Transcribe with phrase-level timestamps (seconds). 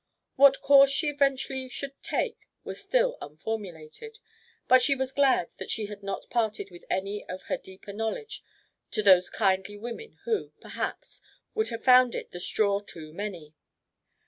[0.35, 4.17] What course she eventually should take was still unformulated,
[4.67, 8.43] but she was glad that she had not parted with any of her deeper knowledge
[8.89, 11.21] to those kindly women who, perhaps,
[11.53, 13.53] would have found it the straw too many.